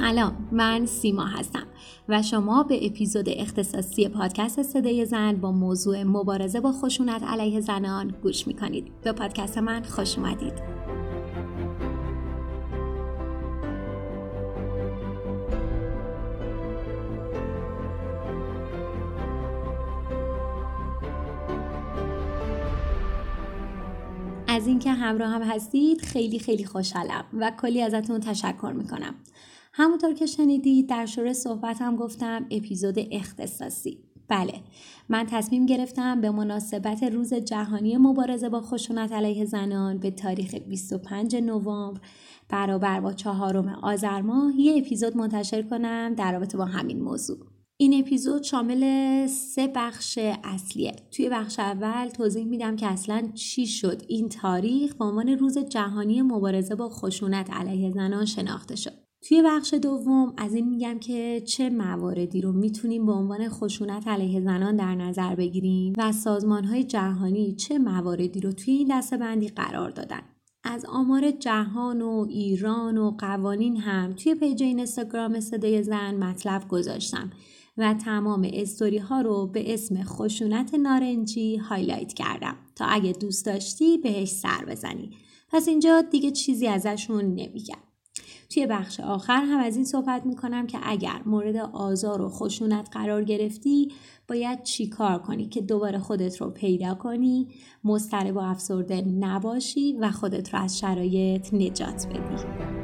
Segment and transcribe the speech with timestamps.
[0.00, 1.66] سلام من سیما هستم
[2.08, 8.14] و شما به اپیزود اختصاصی پادکست صدای زن با موضوع مبارزه با خشونت علیه زنان
[8.22, 8.92] گوش می‌کنید.
[9.02, 10.52] به پادکست من خوش اومدید.
[24.48, 29.14] از اینکه همراه هم هستید خیلی خیلی خوشحالم و کلی ازتون تشکر می‌کنم.
[29.72, 33.98] همونطور که شنیدید در شروع صحبتم گفتم اپیزود اختصاصی.
[34.28, 34.54] بله
[35.08, 41.36] من تصمیم گرفتم به مناسبت روز جهانی مبارزه با خشونت علیه زنان به تاریخ 25
[41.36, 42.00] نوامبر
[42.48, 47.38] برابر با چهارم آذر ماه یه اپیزود منتشر کنم در رابطه با همین موضوع.
[47.76, 50.96] این اپیزود شامل سه بخش اصلیه.
[51.10, 54.02] توی بخش اول توضیح میدم که اصلا چی شد.
[54.08, 59.09] این تاریخ به عنوان روز جهانی مبارزه با خشونت علیه زنان شناخته شد.
[59.22, 64.40] توی بخش دوم از این میگم که چه مواردی رو می‌تونیم به عنوان خشونت علیه
[64.40, 69.48] زنان در نظر بگیریم و سازمان های جهانی چه مواردی رو توی این دسته بندی
[69.48, 70.20] قرار دادن.
[70.64, 77.30] از آمار جهان و ایران و قوانین هم توی page اینستاگرام صدای زن مطلب گذاشتم
[77.78, 82.56] و تمام استوری ها رو به اسم خشونت نارنجی highlight کردم.
[82.76, 85.10] تا اگه دوست داشتی بهش سر بزنی.
[85.48, 87.89] پس اینجا دیگه چیزی ازشون نمیگم.
[88.50, 93.24] توی بخش آخر هم از این صحبت می‌کنم که اگر مورد آزار و خشونت قرار
[93.24, 93.92] گرفتی
[94.28, 97.48] باید چی کار کنی که دوباره خودت رو پیدا کنی
[97.84, 102.79] مضطرب و افسرده نباشی و خودت رو از شرایط نجات بدی؟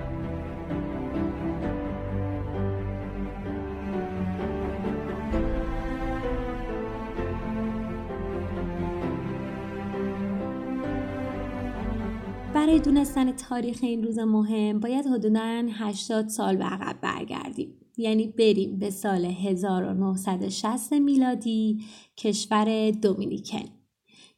[12.67, 17.75] برای دونستن تاریخ این روز مهم باید حدودا 80 سال به عقب برگردیم.
[17.97, 21.85] یعنی بریم به سال 1960 میلادی
[22.17, 23.65] کشور دومینیکن.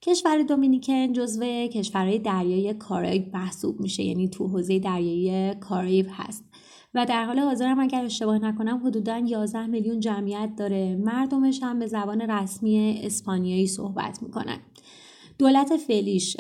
[0.02, 6.44] کشور دومینیکن جزو کشورهای دریای کارائیب محسوب میشه یعنی تو حوزه دریایی کارائیب هست.
[6.94, 10.96] و در حال حاضر هم اگر اشتباه نکنم حدودا 11 میلیون جمعیت داره.
[10.96, 14.58] مردمش هم به زبان رسمی اسپانیایی صحبت می‌کنن.
[15.38, 16.36] دولت فعلیش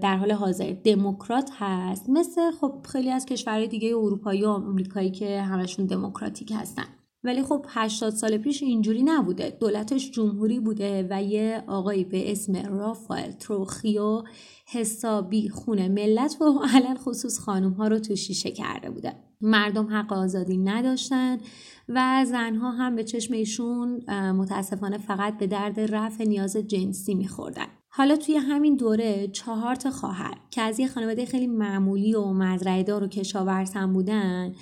[0.00, 2.10] در حال حاضر دموکرات هست.
[2.10, 6.84] مثل خب خیلی از کشورهای دیگه اروپایی و آمریکایی که همشون دموکراتیک هستن.
[7.24, 9.56] ولی خب 80 سال پیش اینجوری نبوده.
[9.60, 14.22] دولتش جمهوری بوده و یه آقایی به اسم رافائل تروخیو
[14.66, 19.12] حسابی خونه ملت و علل خصوص خانوم ها رو تو شیشه کرده بوده.
[19.40, 21.38] مردم حق آزادی نداشتن
[21.88, 27.66] و زنها هم به چشم ایشون متاسفانه فقط به درد رفع نیاز جنسی میخوردن.
[27.94, 32.82] حالا توی همین دوره چهار تا خواهر که از یه خانواده خیلی معمولی و مزرعه
[32.82, 34.54] دار و کشاورز هم بودن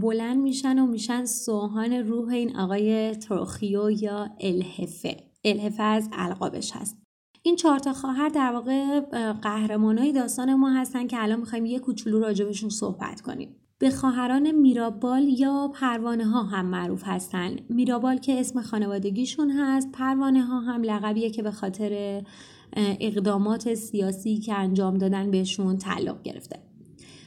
[0.00, 5.16] بلند میشن و میشن سوهان روح این آقای تروخیو یا الهفه.
[5.44, 6.96] الهفه از القابش هست.
[7.42, 9.00] این چهار تا خواهر در واقع
[9.32, 13.56] قهرمانای داستان ما هستن که الان می‌خوایم یه کوچولو راجبشون صحبت کنیم.
[13.78, 17.56] به خواهران میرابال یا پروانه ها هم معروف هستن.
[17.68, 22.22] میرابال که اسم خانوادگیشون هست پروانه ها هم لقبیه که به خاطر
[22.76, 26.58] اقدامات سیاسی که انجام دادن بهشون تعلق گرفته.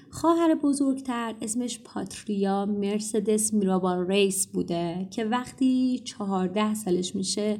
[0.10, 7.58] خواهر بزرگتر اسمش پاتریا مرسدس میرابال ریس بوده که وقتی چهارده سالش میشه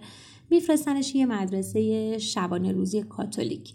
[0.50, 3.74] میفرستنش یه مدرسه شبانه روزی کاتولیک.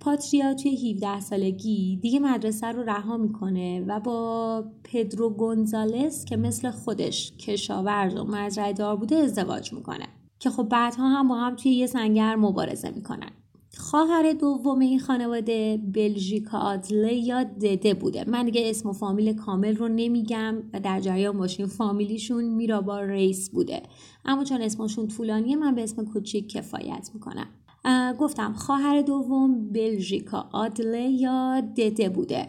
[0.00, 6.70] پاتریا توی 17 سالگی دیگه مدرسه رو رها می‌کنه و با پدرو گونزالس که مثل
[6.70, 10.06] خودش کشاورز و مزرعه دار بوده ازدواج می‌کنه
[10.38, 13.30] که خب بعدها هم با هم توی یه سنگر مبارزه می‌کنن.
[13.76, 18.24] خواهر دوم این خانواده بلژیکا آدله یا دده بوده.
[18.30, 23.50] من دیگه اسم و فامیل کامل رو نمیگم و در جریان باشین فامیلیشون میرابا ریس
[23.50, 23.82] بوده.
[24.24, 27.46] اما چون اسمشون طولانیه من به اسم کوچیک کفایت می‌کنم.
[28.18, 32.48] گفتم خواهر دوم بلژیکا آدله یا دده بوده؟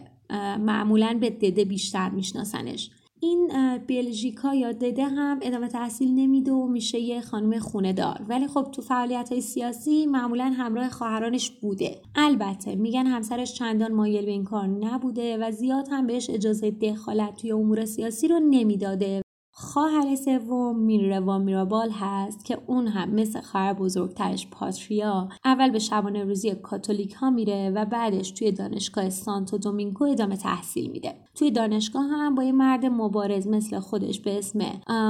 [0.60, 2.90] معمولا به دده بیشتر میشناسنش.
[3.20, 3.50] این
[3.88, 8.68] بلژیکا یا دده هم ادامه تحصیل نمیده و میشه یه خانم خونه دار ولی خب
[8.72, 12.02] تو فعالیت های سیاسی معمولا همراه خواهرانش بوده.
[12.14, 17.36] البته میگن همسرش چندان مایل به این کار نبوده و زیاد هم بهش اجازه دخالت
[17.36, 19.22] توی امور سیاسی رو نمی‌داده.
[19.54, 26.24] خواهر سوم میروا میرابال هست که اون هم مثل خواهر بزرگترش پاتریا اول به شبانه
[26.24, 31.14] روزی کاتولیک ها میره و بعدش توی دانشگاه سانتو دومینگو ادامه تحصیل میده.
[31.34, 34.58] توی دانشگاه هم با یه مرد مبارز مثل خودش به اسم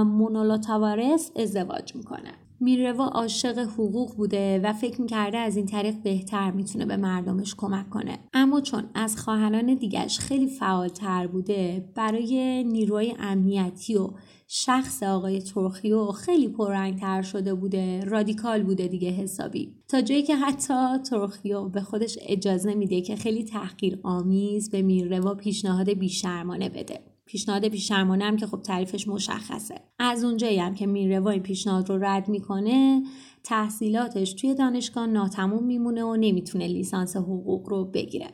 [0.02, 6.50] مونولا تاوارس ازدواج می‌کنه میروا عاشق حقوق بوده و فکر می‌کرده از این طریق بهتر
[6.50, 8.18] می‌تونه به مردمش کمک کنه.
[8.34, 14.10] اما چون از خواهران دیگرش خیلی فعالتر بوده برای نیروهای امنیتی و
[14.48, 19.74] شخص آقای ترخیو خیلی پررنگتر شده بوده رادیکال بوده دیگه حسابی.
[19.88, 25.34] تا جایی که حتی ترخیو به خودش اجازه میده که خیلی تحقیر آمیز به میروا
[25.34, 27.11] پیشنهاد بیشرمانه بده.
[27.26, 29.74] پیشنهاد بیشرمانه هم که خب تعریفش مشخصه.
[29.98, 33.02] از اونجایی هم که میروا این پیشنهاد رو رد می‌کنه
[33.44, 38.30] تحصیلاتش توی دانشگاه ناتموم میمونه و نمی‌تونه لیسانس حقوق رو بگیره.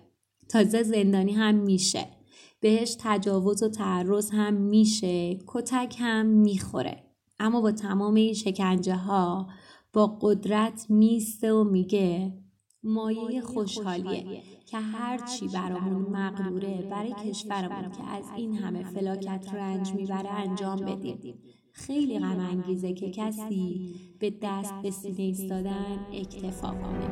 [0.48, 2.06] تازه زندانی هم میشه.
[2.60, 5.38] بهش تجاوز و تعرض هم میشه.
[5.46, 7.04] کتک هم می‌خوره.
[7.38, 9.48] اما با تمام این شکنجه ها
[9.92, 12.32] با قدرت میسته و میگه
[12.82, 14.42] مایه خوشحالیه.
[14.70, 21.38] که هرچی برامون مقدوره برای کشورمون که از این همه فلاکت رنج می‌بره انجام بدیم.
[21.72, 27.08] خیلی غم انگیزه که کسی به دست به سینه ایستادن اکتفا کنه.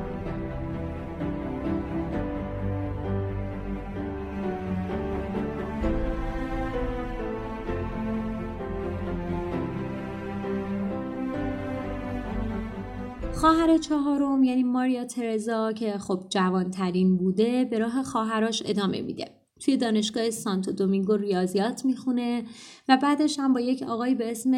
[13.47, 19.25] خواهر چهارم یعنی ماریا ترزا که خب جوانترین بوده به راه خواهراش ادامه میده.
[19.61, 22.45] توی دانشگاه سانتو دومینگو ریاضیات می‌خونه
[22.89, 24.53] و بعدش هم با یک آقای به اسم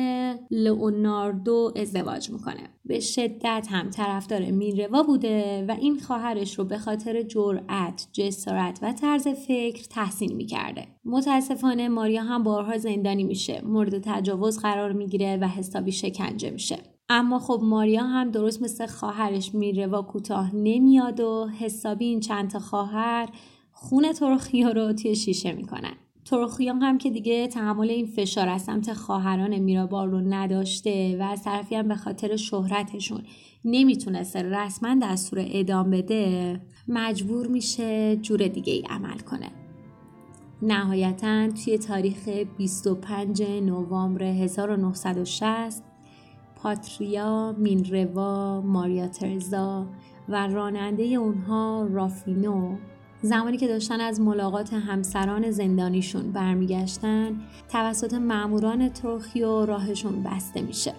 [0.50, 2.68] لئوناردو ازدواج می‌کنه.
[2.84, 8.92] به شدت هم طرفدار میروا بوده و این خواهرش رو به خاطر جرأت جسارت و
[8.92, 10.86] طرز فکر تحسین می‌کرده.
[11.04, 16.78] متاسفانه ماریا هم بارها زندانی میشه مورد تجاوز قرار می‌گیره و حسابی شکنجه میشه.
[17.10, 22.58] اما خب ماریا هم درست مثل خواهرش میروا کوتاه نمیاد و حسابی این چند تا
[22.58, 23.28] خواهر
[23.72, 25.94] خون ترخیا رو توی شیشه می‌کنن.
[26.24, 31.42] ترخیان هم که دیگه تحمل این فشار از سمت خواهران میرابال رو نداشته و از
[31.42, 33.22] طرفی هم به خاطر شهرتشون
[33.64, 39.50] نمی‌تونسته رسما دستور ادام بده مجبور میشه جور دیگه ای عمل کنه.
[40.62, 42.28] نهایتا توی تاریخ
[42.58, 45.87] 25 نوامبر 1960
[46.62, 49.86] پاتریا، مینروا، ماریا ترزا
[50.28, 52.76] و راننده اونها رافینو.
[53.22, 60.92] زمانی که داشتن از ملاقات همسران زندانیشون برمیگشتن توسط ماموران ترکیو راهشون بسته میشه.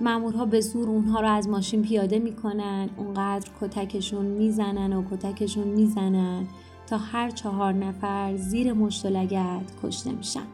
[0.00, 6.46] مامورها به زور اونها رو از ماشین پیاده می‌کنن اونقدر کتکشون می‌زنن و کتکشون می‌زنن
[6.86, 9.06] تا هر چهار نفر زیر مشت
[9.82, 10.46] کشته میشن.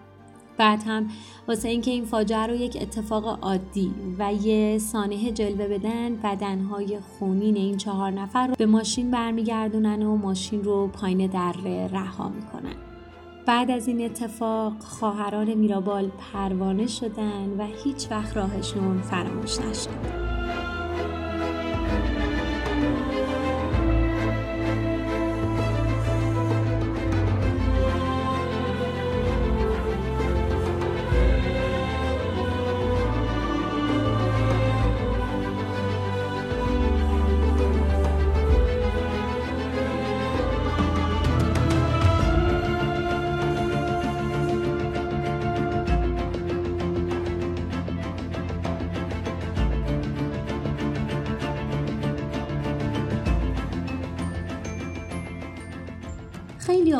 [0.57, 1.09] بعد هم
[1.49, 7.57] واسه اینکه این فاجعه رو یک اتفاق عادی و یه سانحه جلوه بدن بدنهای خونین
[7.57, 12.77] این چهار نفر رو به ماشین برمیگردونن و ماشین رو پایین دره رها می‌کنن
[13.47, 20.42] بعد از این اتفاق خواهران میرابال پروانه شدن و هیچ وقت راهشون فراموش نشد.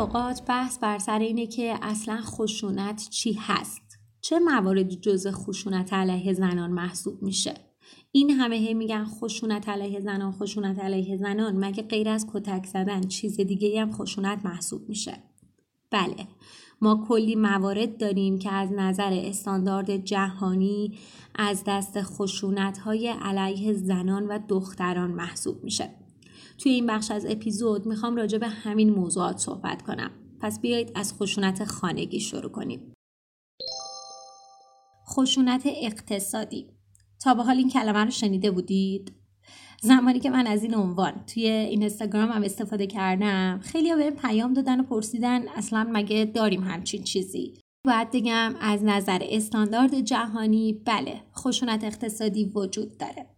[0.03, 6.33] اوقات بحث بر سر اینه که اصلا خشونت چی هست؟ چه مواردی جز خشونت علیه
[6.33, 7.53] زنان محسوب میشه؟
[8.11, 11.65] این همه هی میگن خشونت علیه زنان خشونت علیه زنان.
[11.65, 15.13] مگه غیر از کتک زدن چیز دیگه هم خشونت محسوب میشه؟
[15.91, 16.27] بله.
[16.81, 20.97] ما کلی موارد داریم که از نظر استاندارد جهانی
[21.35, 26.02] از دست خشونت های علیه زنان و دختران محسوب میشه.
[26.57, 30.11] توی این بخش از اپیزود می‌خوام راجع به همین موضوعات صحبت کنم.
[30.41, 32.93] پس بیایید از خشونت خانگی شروع کنیم.
[35.09, 36.67] خشونت اقتصادی.
[37.21, 39.13] تا به حال این کلمه رو شنیده بودید؟
[39.81, 44.79] زمانی که من از این عنوان توی اینستاگرام هم استفاده کردم خیلی به پیام دادن
[44.79, 47.53] و پرسیدن اصلا مگه داریم همچین چیزی؟
[47.85, 53.32] باید بگم از نظر استاندارد جهانی بله خشونت اقتصادی وجود داره.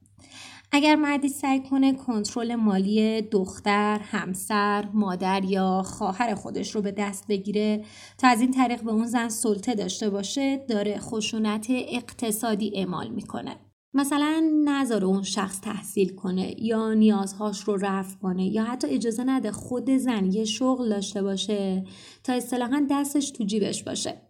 [0.76, 7.28] اگر مردی سعی کنه کنترل مالی دختر، همسر، مادر یا خواهر خودش رو به دست
[7.28, 7.84] بگیره
[8.18, 13.56] تا از این طریق به اون زن سلطه داشته باشه داره خشونت اقتصادی اعمال می‌کنه.
[13.94, 19.52] مثلا نذاره اون شخص تحصیل کنه یا نیازهاش رو رفع کنه یا حتی اجازه نده
[19.52, 21.84] خود زن یه شغل داشته باشه
[22.24, 24.22] تا اصطلاحا دستش تو جیبش باشه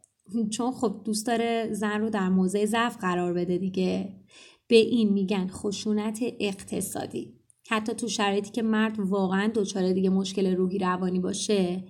[0.52, 4.14] چون خب دوست داره زن رو در موضع ضعف قرار بده دیگه
[4.68, 7.34] به این میگن خشونت اقتصادی.
[7.70, 11.84] حتی تو شرایطی که مرد واقعا دچار دیگه مشکل روحی روانی باشه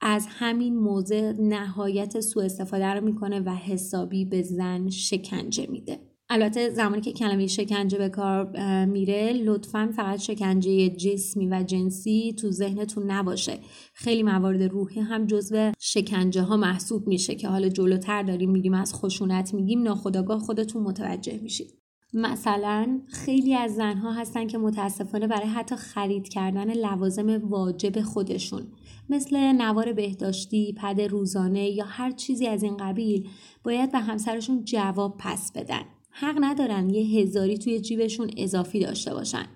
[0.00, 6.00] از همین موضع نهایت سوء استفاده رو می‌کنه و حسابی به زن شکنجه میده.
[6.28, 8.50] البته زمانی که کلمه شکنجه به کار
[8.84, 13.58] میره لطفا فقط شکنجه جسمی و جنسی تو ذهنتون نباشه.
[13.94, 18.94] خیلی موارد روحی هم جزو شکنجه ها محسوب میشه که حالا جلوتر داریم میگیم از
[18.94, 21.83] خشونت میگیم ناخداگاه خودتون متوجه میشید.
[22.14, 28.62] مثلا خیلی از زنها هستن که متاسفانه برای حتی خرید کردن لوازم واجب خودشون
[29.08, 33.28] مثل نوار بهداشتی، پد روزانه یا هر چیزی از این قبیل
[33.64, 35.82] باید به همسرشون جواب پس بدن.
[36.10, 39.46] حق ندارن یه هزاری توی جیبشون اضافی داشته باشن.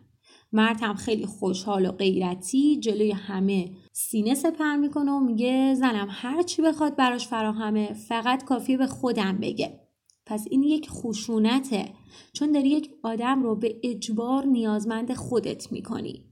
[0.52, 6.42] مرد هم خیلی خوشحال و غیرتی جلوی همه سینه سپر می‌کنه و میگه زنم هر
[6.42, 9.87] چی بخواد براش فراهمه فقط کافیه به خودم بگه.
[10.28, 11.88] پس این یک خشونته
[12.32, 16.27] چون داری یک آدم رو به اجبار نیازمند خودت می‌کنی.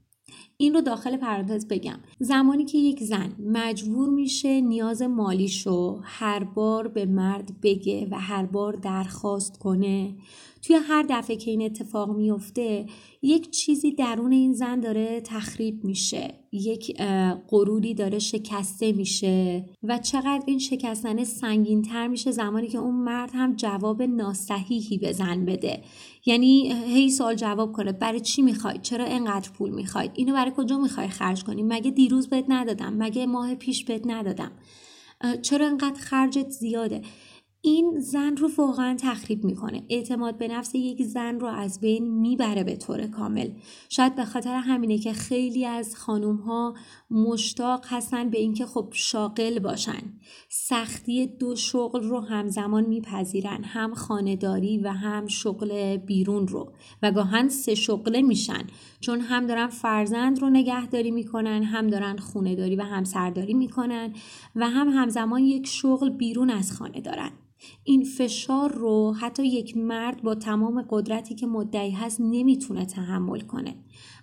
[0.57, 1.99] این رو داخل پرانتز بگم.
[2.19, 8.45] زمانی که یک زن مجبور میشه نیاز مالیشو هر بار به مرد بگه و هر
[8.45, 10.15] بار درخواست کنه
[10.61, 12.85] توی هر دفعه که این اتفاق میفته
[13.21, 16.33] یک چیزی درون این زن داره تخریب میشه.
[16.51, 17.01] یک
[17.49, 23.31] غروری داره شکسته میشه و چقدر این شکستنه سنگین تر میشه زمانی که اون مرد
[23.33, 25.83] هم جواب ناصحیحی به زن بده.
[26.27, 30.77] یعنی هی سال جواب کنه برای چی می‌خوای؟ چرا اینقدر پول می‌خوای؟ اینو برای کجا
[30.77, 34.51] می‌خوای خرج کنی؟ مگه دیروز بهت ندادم؟ مگه ماه پیش بهت ندادم؟
[35.41, 37.01] چرا اینقدر خرجت زیاده؟
[37.61, 39.83] این زن رو واقعا تخریب می‌کنه.
[39.89, 43.49] اعتماد به نفس یک زن رو از بین می‌بره به طور کامل.
[43.89, 46.75] شاید به خاطر همینه که خیلی از خانوم ها
[47.11, 50.13] مشتاق هستن به اینکه خب شاغل باشن.
[50.49, 53.63] سختی دو شغل رو همزمان میپذیرن.
[53.63, 56.71] هم خانهداری و هم شغل بیرون رو.
[57.03, 58.67] و گاهن سه شغله میشن.
[58.99, 64.13] چون هم دارن فرزند رو نگهداری می‌کنن هم دارن خونه داری و همسرداری می‌کنن
[64.55, 67.31] و هم همزمان یک شغل بیرون از خانه دارن.
[67.83, 73.75] این فشار رو حتی یک مرد با تمام قدرتی که مدعی هست نمی‌تونه تحمل کنه.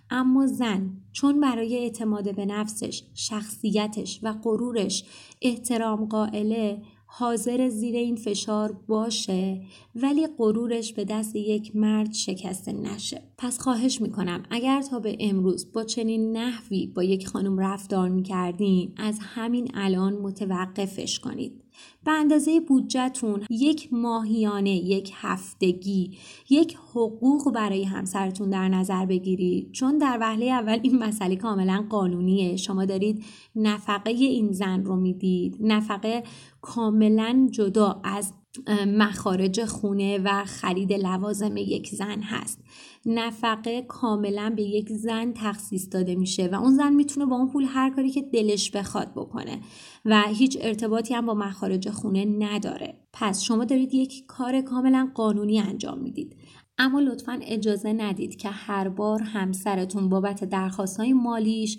[0.09, 5.05] اما زن چون برای اعتماد به نفسش شخصیتش و غرورش
[5.41, 6.81] احترام قائله
[7.17, 9.61] حاضر زیر این فشار باشه
[9.95, 13.21] ولی غرورش به دست یک مرد شکسته نشه.
[13.37, 18.93] پس خواهش می‌کنم اگر تا به امروز با چنین نحوی با یک خانم رفتار می‌کردین
[18.97, 21.61] از همین الان متوقفش کنید.
[22.03, 26.17] به اندازه بودجهتون یک ماهیانه یک هفتگی
[26.49, 29.71] یک حقوق برای همسرتون در نظر بگیرید.
[29.71, 32.55] چون در وهله اول این مسئله کاملا قانونیه.
[32.55, 33.23] شما دارید
[33.55, 35.57] نفقه این زن رو می‌دید.
[35.59, 36.23] نفقه
[36.65, 38.33] کاملا جدا از
[38.87, 42.59] مخارج خونه و خرید لوازم یک زن هست.
[43.05, 47.65] نفقه کاملا به یک زن تخصیص داده میشه و اون زن می‌تونه با اون پول
[47.67, 49.59] هر کاری که دلش بخواد بکنه
[50.05, 52.97] و هیچ ارتباطی هم با مخارج خونه نداره.
[53.13, 56.35] پس شما دارید یک کار کاملا قانونی انجام می‌دید.
[56.77, 61.77] اما لطفا اجازه ندید که هر بار همسرتون بابت درخواست های مالیش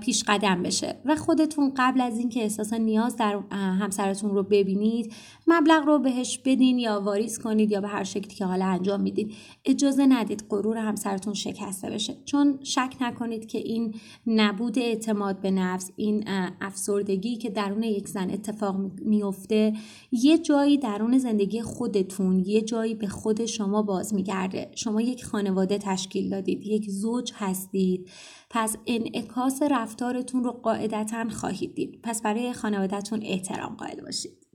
[0.00, 0.96] پیش قدم بشه.
[1.04, 5.12] و خودتون قبل از اینکه احساسا نیاز در همسرتون رو ببینید
[5.46, 9.34] مبلغ رو بهش بدین یا واریز کنید یا به هر شکلی که حالا انجام می‌دید
[9.64, 12.16] اجازه ندید غرور همسرتون شکسته بشه.
[12.24, 13.94] چون شک نکنید که این
[14.26, 16.24] نبود اعتماد به نفس این
[16.60, 19.72] افسردگی که درون یک زن اتفاق میفته
[20.12, 24.70] یه جایی درون زندگی خودتون یه جایی به خود شما باز میگرده.
[24.74, 28.08] شما یک خانواده تشکیل دادید یک زوج هستید.
[28.54, 32.00] پس انعکاس رفتارتون رو قاعدتا خواهید دید.
[32.02, 34.46] پس برای خانوادهتون احترام قائل باشید.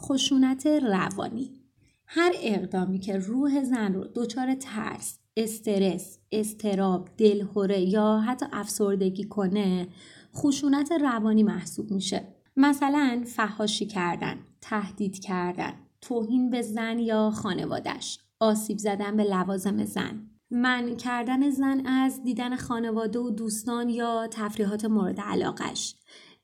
[0.00, 1.60] خشونت روانی.
[2.06, 9.88] هر اقدامی که روح زن رو دچار ترس استرس استراب دلهوره یا حتی افسردگی کنه
[10.34, 12.22] خشونت روانی محسوب میشه.
[12.56, 20.29] مثلا فهاشی کردن تهدید کردن توهین به زن یا خانوادش آسیب زدن به لوازم زن.
[20.50, 25.94] من کردن زن از دیدن خانواده و دوستان یا تفریحات مورد علاقش.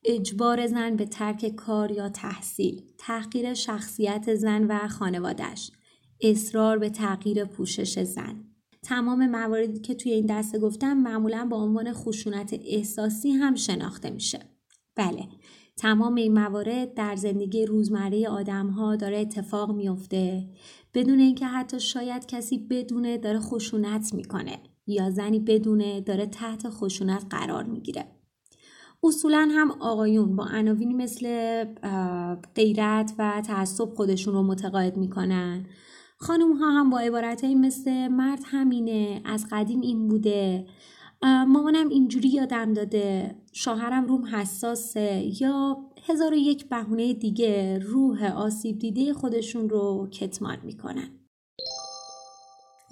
[0.05, 2.83] اجبار زن به ترک کار یا تحصیل.
[2.99, 5.71] تحقیر شخصیت زن و خانوادش
[6.21, 8.45] اصرار به تغییر پوشش زن.
[8.83, 14.41] تمام مواردی که توی این دسته گفتم معمولا با عنوان خشونت احساسی هم شناخته میشه.
[14.95, 15.29] بله
[15.77, 20.49] تمام این موارد در زندگی روزمره آدم ها داره اتفاق میفته
[20.97, 27.27] بدون اینکه حتی شاید کسی بدونه داره خشونت می‌کنه یا زنی بدونه داره تحت خشونت
[27.31, 28.07] قرار می‌گیره.
[29.03, 31.65] اصولا هم آقایون با عناوینی مثل
[32.55, 35.67] غیرت و تعصب خودشون رو متقاعد می‌کنن.
[36.19, 40.67] خانم ها هم با عبارت مثل مرد همینه از قدیم این بوده.
[41.23, 43.37] مامانم اینجوری یادم داده.
[43.53, 45.43] شوهرم روم حساسه.
[45.43, 51.11] یا هزار و یک بهونه دیگه روح آسیب دیده خودشون رو کتمان می‌کنن.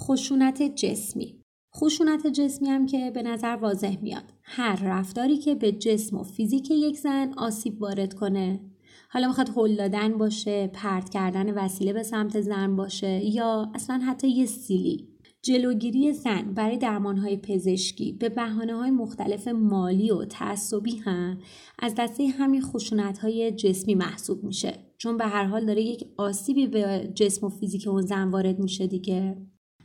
[0.01, 1.41] خشونت جسمی.
[1.77, 4.33] خشونت جسمی هم که به نظر واضح میاد.
[4.43, 8.61] هر رفتاری که به جسم و فیزیک یک زن آسیب وارد کنه
[9.09, 14.29] حالا می‌خواد هل دادن باشه پرت کردن وسیله به سمت زن باشه یا اصلا حتی
[14.29, 15.14] یه سیلی.
[15.45, 21.39] جلوگیری زن برای درمانهای پزشکی به بحانه های مختلف مالی و تعصبی هم
[21.79, 24.79] از دسته همین خشونت های جسمی محسوب میشه.
[24.99, 28.87] چون به هر حال داره یک آسیبی به جسم و فیزیک اون زن وارد میشه
[28.87, 29.37] دیگه.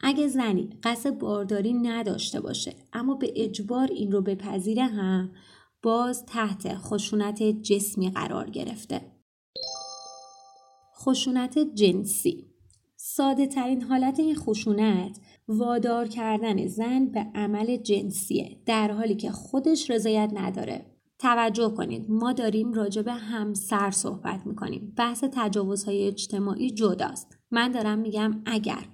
[0.02, 5.32] اگه زنی قصد بارداری نداشته باشه اما به اجبار این رو بپذیره هم
[5.84, 9.02] باز تحت خشونت جسمی قرار گرفته.
[11.00, 12.50] خشونت جنسی
[12.96, 19.92] ساده ترین حالت این خشونت وادار کردن زن به عمل جنسیه در حالی که خودش
[19.92, 20.86] رضایت نداره.
[21.20, 24.94] توجه کنید ما داریم راجع به همسر صحبت می‌کنیم.
[24.98, 27.38] بحث تجاوزهای اجتماعی جداست.
[27.52, 28.86] من دارم میگم اگر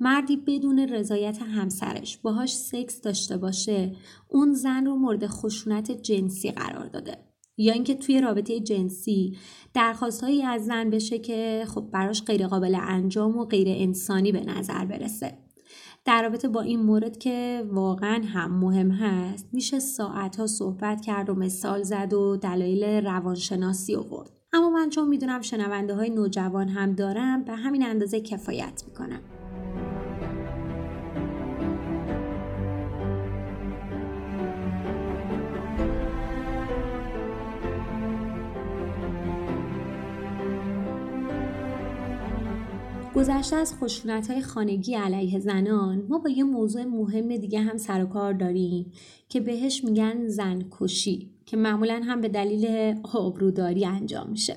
[0.00, 3.96] مردی بدون رضایت همسرش باهاش سکس داشته باشه
[4.28, 7.16] اون زن رو مورد خشونت جنسی قرار داده.
[7.56, 9.36] یا اینکه توی رابطه جنسی
[9.74, 14.84] درخواستهایی از زن بشه که خب براش غیر قابل انجام و غیر انسانی به نظر
[14.84, 15.49] برسه.
[16.04, 21.34] در رابطه با این مورد که واقعا هم مهم هست میشه ساعتها صحبت کرد و
[21.34, 24.30] مثال زد و دلایل روانشناسی آورد.
[24.52, 29.20] اما من چون می‌دونم شنونده های نوجوان هم دارم به همین اندازه کفایت می‌کنم.
[43.20, 48.06] گذشته از خشونت خانگی علیه زنان ما با یه موضوع مهم دیگه هم سر و
[48.06, 48.92] کار داریم
[49.28, 54.56] که بهش میگن زن کشی که معمولا هم به دلیل آبروداری انجام میشه.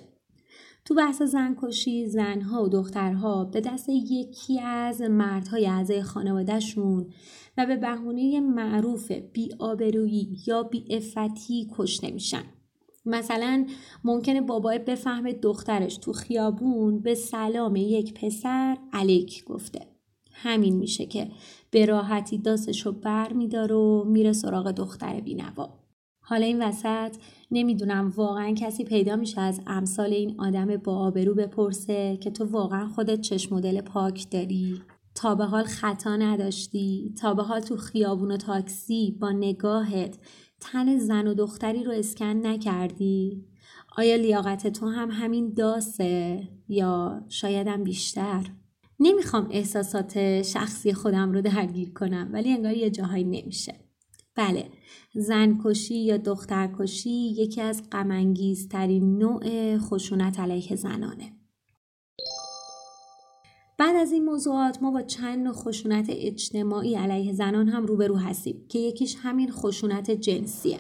[0.85, 7.05] تو بحث زن کشی زنها و دخترها به دست یکی از مردهای اعضای خانوادهشون
[7.57, 12.43] و به بهونه معروف بیآبرویی یا بیعفتی کشته میشن.
[13.05, 13.67] مثلا
[14.03, 19.79] ممکنه بابای بفهمه دخترش تو خیابون به سلام یک پسر علیک گفته.
[20.31, 21.31] همین میشه که
[21.71, 25.79] به راحتی داستشو بر میداره و میره سراغ دختر بینوا.
[26.25, 27.15] حالا این وسط
[27.51, 32.87] نمی‌دونم واقعا کسی پیدا میشه از امثال این آدم با آبرو بپرسه که تو واقعا
[32.87, 34.81] خودت چشم مدل پاک داری؟
[35.15, 40.17] تا به حال خطا نداشتی؟ تا به حال تو خیابون و تاکسی با نگاهت
[40.63, 43.45] تن زن و دختری رو اسکن نکردی؟
[43.97, 48.43] آیا لیاقت تو هم همین داسه یا شایدم بیشتر؟
[48.99, 53.75] نمی‌خوام احساسات شخصی خودم رو درگیر کنم ولی انگار یه جاهایی نمیشه.
[54.35, 54.69] بله
[55.15, 61.42] زن کشی یا دختر کشی یکی از غمانگیزترین نوع خشونت علیه زنانه.
[63.83, 68.79] بعد از این موضوعات ما با چند خشونت اجتماعی علیه زنان هم روبرو هستیم که
[68.79, 70.79] یکیش همین خشونت جنسیه.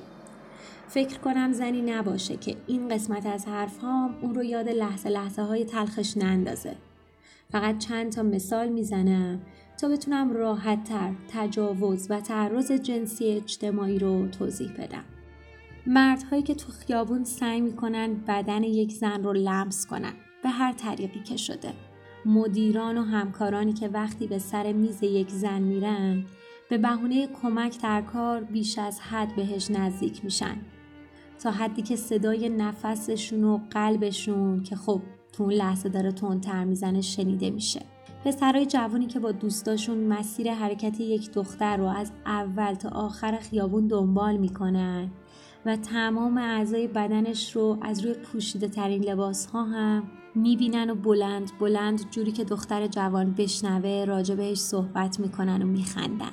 [0.87, 5.41] فکر کنم زنی نباشه که این قسمت از حرف هام اون رو یاد لحظه لحظه
[5.41, 6.75] های تلخش نندازه.
[7.51, 9.41] فقط چند تا مثال می‌زنم
[9.77, 15.03] تا بتونم راحت تر تجاوز و تعرض جنسی اجتماعی رو توضیح بدم.
[15.87, 20.13] مردهایی که تو خیابون سعی می‌کنن بدن یک زن رو لمس کنن
[20.43, 21.73] به هر طریقی که شده.
[22.25, 26.25] مدیران و همکارانی که وقتی به سر میز یک زن میرن
[26.69, 30.57] به بهونه کمک در کار بیش از حد بهش نزدیک میشن.
[31.39, 35.01] تا حدی که صدای نفسشون و قلبشون که خب
[35.33, 37.81] تو اون لحظه داره تندتر می‌زنه شنیده میشه.
[38.25, 43.87] پسرای جوانی که با دوستاشون مسیر حرکت یک دختر رو از اول تا آخر خیابون
[43.87, 45.11] دنبال می‌کنن
[45.65, 50.03] و تمام اعضای بدنش رو از روی پوشیده ترین لباس ها هم
[50.35, 56.31] می‌بینن و بلند بلند جوری که دختر جوان بشنوه راجع بهش صحبت می‌کنن و میخندن.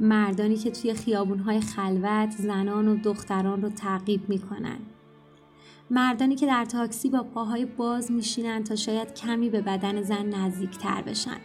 [0.00, 4.78] مردانی که توی خیابونهای خلوت زنان و دختران رو تعقیب می‌کنن.
[5.90, 11.02] مردانی که در تاکسی با پاهای باز میشینن تا شاید کمی به بدن زن نزدیکتر
[11.02, 11.38] بشن.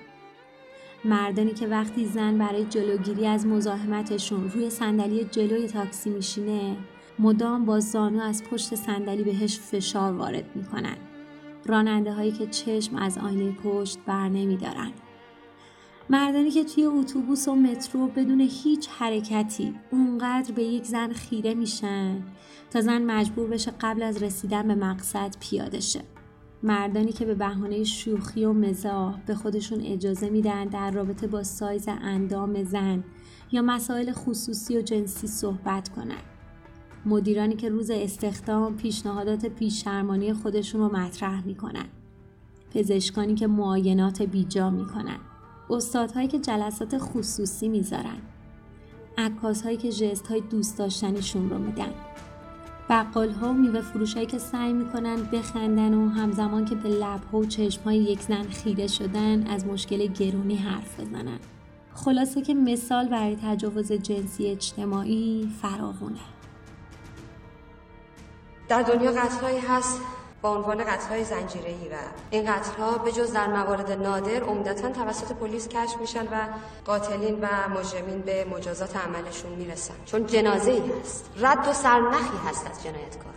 [1.06, 6.78] مردانی که وقتی زن برای جلوگیری از مزاحمتشون روی صندلی جلوی تاکسی میشینه
[7.20, 10.98] مدام با زانو از پشت صندلی بهش فشار وارد می‌کنن.
[11.66, 14.92] راننده هایی که چشم از آینه پشت بر نمی دارن.
[16.10, 22.24] مردانی که توی اتوبوس و مترو بدون هیچ حرکتی اونقدر به یک زن خیره میشن
[22.72, 26.02] تا زن مجبور بشه قبل از رسیدن به مقصد پیاده شه.
[26.64, 31.86] مردانی که به بهانه شوخی و مزاح به خودشون اجازه میدن در رابطه با سایز
[31.88, 33.04] اندام زن
[33.52, 36.31] یا مسائل خصوصی و جنسی صحبت کنند.
[37.06, 41.86] مدیرانی که روز استخدام پیشنهادات پیشرمانی خودشون رو مطرح می‌کنن.
[42.74, 45.18] پزشکانی که معاینات بیجا می‌کنن.
[45.70, 48.18] استادهایی که جلسات خصوصی می‌ذارن.
[49.18, 51.94] عکاس هایی که جست های دوست داشتنیشون رو میدن.
[52.90, 57.24] بقال ها و میوه فروش هایی که سعی می‌کنن بخندن و همزمان که به لب
[57.32, 61.40] ها و چشم های یک زن خیره شدن از مشکل گرونی حرف بزنن.
[61.94, 66.41] خلاصه که مثال برای تجاوز جنسی اجتماعی فراوونه.
[68.72, 70.00] در دنیا قتلهایی هست
[70.42, 71.96] با عنوان قتلهای زنجیره‌ای و
[72.30, 76.48] این قتلها به جز در موارد نادر عمدتا توسط پلیس کشف میشن و
[76.86, 79.94] قاتلین و مجرمین به مجازات عملشون می‌رسن.
[80.06, 81.30] چون جنازه ای هست.
[81.38, 83.34] رد و سرنخی هست از جنایتکار.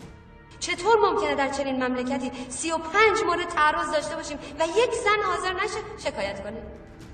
[0.61, 5.23] چطور ممکنه در چنین مملکتی سی و پنج مورد تعرض داشته باشیم و یک زن
[5.25, 6.63] حاضر نشه؟ شکایت کنه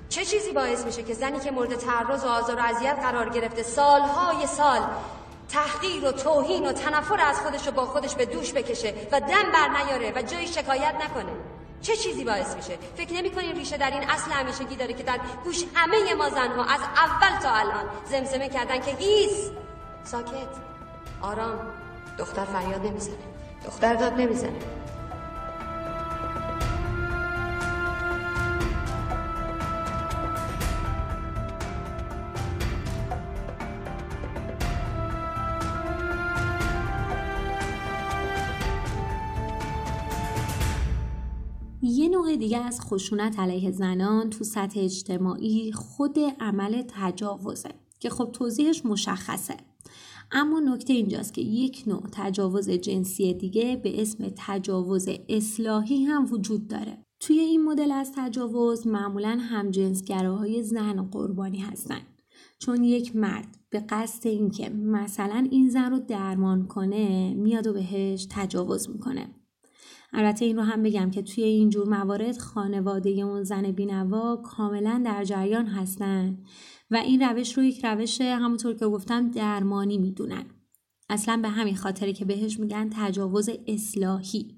[0.09, 3.62] چه چیزی باعث میشه که زنی که مورد تعرض و آزار و اذیت قرار گرفته
[3.62, 4.80] سالهای سال
[5.53, 9.53] تحقیر و توهین و تنفر از خودش رو با خودش به دوش بکشه و دم
[9.53, 11.33] بر نیاره و جایی شکایت نکنه.
[11.83, 15.65] چه چیزی باعث میشه؟ فکر نمی‌کنین ریشه در این اصل همیشگی داره که در گوش
[15.75, 19.51] همه ما زنها از اول تا الان زمزمه کردن که هیس
[20.05, 20.49] ساکت.
[21.23, 21.61] آرام.
[22.19, 23.15] دختر فریاد نمی‌زنه.
[23.67, 24.59] دختر داد نمی‌زنه.
[42.20, 47.68] نوع دیگه از خشونت علیه زنان تو سطح اجتماعی خود عمل تجاوزه
[48.00, 49.56] که خب توضیحش مشخصه.
[50.33, 56.68] اما نکته اینجاست که یک نوع تجاوز جنسی دیگه به اسم تجاوز اصلاحی هم وجود
[56.68, 56.98] داره.
[57.20, 62.00] توی این مدل از تجاوز معمولا همجنسگراهای زن قربانی هستن.
[62.59, 68.26] چون یک مرد به قصد اینکه مثلا این زن رو درمان کنه میاد و بهش
[68.30, 69.39] تجاوز می‌کنه.
[70.12, 75.25] البته این رو هم بگم که توی اینجور موارد خانواده اون زن بینوا کاملا در
[75.25, 76.38] جریان هستن
[76.90, 80.44] و این روش رو یک روش همونطور که گفتم درمانی می‌دونن.
[81.09, 84.57] اصلا به همین خاطره که بهش میگن تجاوز اصلاحی.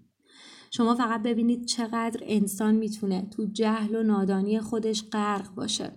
[0.71, 5.93] شما فقط ببینید چقدر انسان می‌تونه تو جهل و نادانی خودش غرق باشه.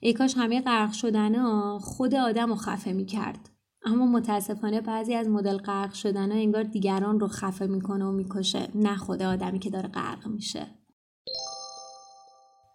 [0.00, 1.34] ای کاش همه غرق شدن
[1.78, 3.50] خود آدم رو خفه می‌کرد.
[3.86, 8.68] اما متاسفانه بعضی از مدل غرق شدن ها انگار دیگران رو خفه می‌کنه و می‌کشه.
[8.74, 10.66] نه خود آدمی که داره غرق میشه.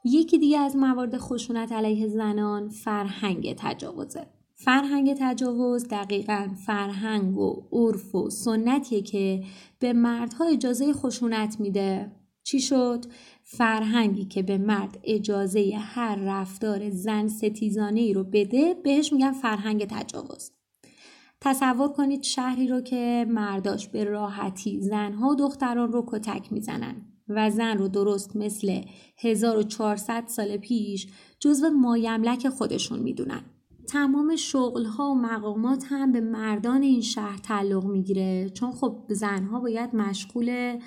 [0.06, 4.28] یکی دیگه از موارد خشونت علیه زنان فرهنگ تجاوزه.
[4.56, 9.44] فرهنگ تجاوز دقیقا فرهنگ و عرف و سنتیه که
[9.80, 12.12] به مردها اجازه خشونت میده.
[12.44, 13.06] چی شد؟
[13.44, 20.52] فرهنگی که به مرد اجازه هر رفتار زن ستیزانه رو بده بهش میگن فرهنگ تجاوز.
[21.42, 26.96] تصور کنید شهری رو که مرداش به راحتی زنها و دختران رو کتک می‌زنن
[27.28, 28.82] و زن رو درست مثل
[29.18, 31.08] 1400 سال پیش
[31.40, 33.42] جزو مایملک خودشون می‌دونن.
[33.88, 39.60] تمام شغل ها و مقامات هم به مردان این شهر تعلق می‌گیره چون خب زنها
[39.60, 40.80] باید مشغول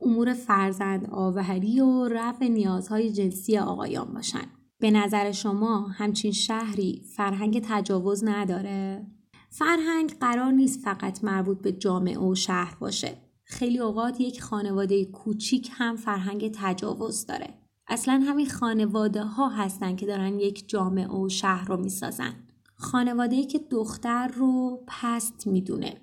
[0.00, 4.46] امور فرزند آوری و رفع نیازهای جنسی آقایان باشن.
[4.78, 9.06] به نظر شما همچین شهری فرهنگ تجاوز نداره؟
[9.52, 13.16] فرهنگ قرار نیست فقط مربوط به جامعه و شهر باشه.
[13.44, 17.54] خیلی اوقات یک خانواده کوچیک هم فرهنگ تجاوز داره.
[17.88, 22.34] اصلا همین خانواده ها هستن که دارن یک جامعه و شهر رو می‌سازن.
[22.74, 25.96] خانواده ای که دختر رو پست می‌دونه.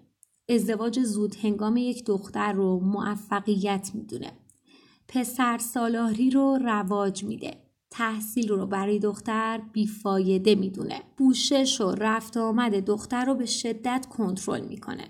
[0.50, 4.32] ازدواج زود هنگام یک دختر رو موفقیت می‌دونه.
[5.08, 7.67] پسر سالاری رو رواج میده.
[7.90, 11.02] تحصیل رو برای دختر بیفایده می‌دونه.
[11.18, 15.08] پوشش و رفت آمد دختر رو به شدت کنترل می‌کنه.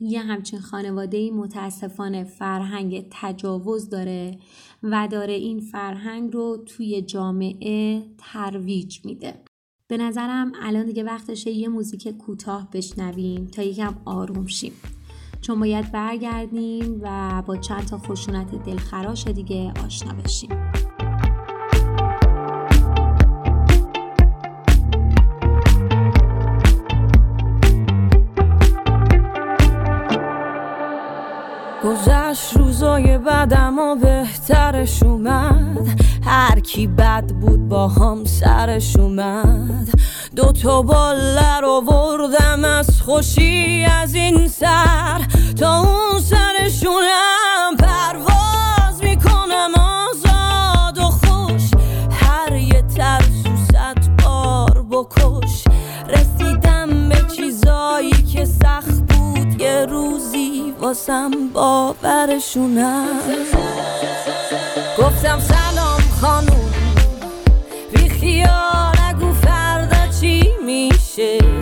[0.00, 4.38] یه همچین خانواده ای متاسفانه فرهنگ تجاوز داره
[4.82, 9.34] و داره این فرهنگ رو توی جامعه ترویج میده.
[9.88, 14.72] به نظرم الان دیگه وقتشه یه موزیک کوتاه بشنویم تا یکم آروم شیم.
[15.40, 20.50] چون باید برگردیم و با چند تا خشونت دلخراش دیگه آشنا بشیم.
[31.84, 35.88] گذشت روزای بدم و بهترش اومد.
[36.24, 39.88] هر کی بد بود با هم سرش اومد.
[40.36, 45.20] دو تا بالا رو وردم از خوشی از این سر.
[45.60, 51.70] تا اون سرشونم پرواز می‌کنم آزاد و خوش.
[52.10, 55.64] هر یه ترس و بار بکش.
[56.08, 59.09] رسیدم به چیزایی که سخت
[59.60, 63.06] یه روزی واسم باورشونم
[64.98, 66.70] گفتم سلام خانوم
[67.92, 71.59] بی خیال نگو فردا چی میشه؟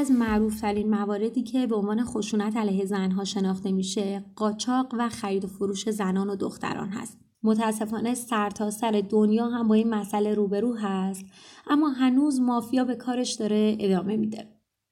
[0.00, 5.48] از معروفترین مواردی که به عنوان خشونت علیه زنها شناخته میشه قاچاق و خرید و
[5.48, 7.18] فروش زنان و دختران هست.
[7.42, 11.24] متاسفانه سرتاسر سر دنیا هم با این مسئله روبرو هست
[11.66, 14.48] اما هنوز مافیا به کارش داره ادامه میده.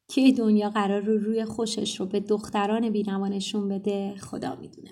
[0.08, 4.90] که دنیا قرار رو روی خوشش رو به دختران بینوا نشون بده خدا می‌دونه.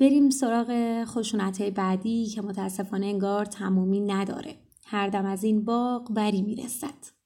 [0.00, 4.54] بریم سراغ خشونت بعدی که متاسفانه انگار تمومی نداره.
[4.84, 7.17] هر دم از این باغ بری می‌رسد.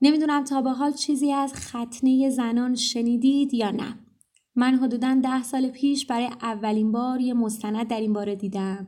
[0.00, 3.98] نمی‌دونم تا به حال چیزی از ختنه زنان شنیدید یا نه.
[4.56, 8.86] من حدودا ده سال پیش برای اولین بار یه مستند در این باره دیدم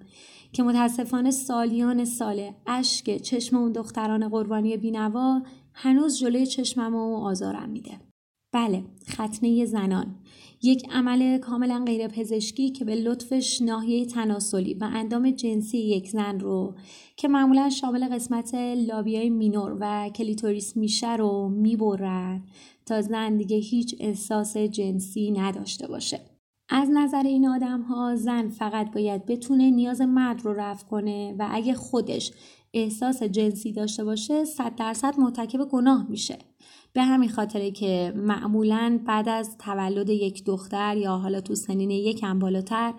[0.52, 5.42] که متاسفانه سالیان ساله اشک چشم اون دختران قربانی بینوا
[5.74, 8.09] هنوز جلوی چشمم و آزارم میده.
[8.52, 10.14] بله ختنه زنان.
[10.62, 16.40] یک عمل کاملا غیر پزشکی که به لطفش ناحیه تناسلی و اندام جنسی یک زن
[16.40, 16.74] رو
[17.16, 22.42] که معمولا شامل قسمت labia ی minor و کلیتوریس میشه رو می‌برن
[22.86, 26.20] تا زن دیگه هیچ احساس جنسی نداشته باشه.
[26.68, 31.48] از نظر این آدم ها زن فقط باید بتونه نیاز مرد رو رفع کنه و
[31.50, 32.32] اگه خودش
[32.74, 36.38] احساس جنسی داشته باشه صد درصد مرتکب گناه میشه.
[36.92, 42.38] به همین خاطره که معمولا بعد از تولد یک دختر یا حالا تو سنین یکم
[42.38, 42.94] بالاتر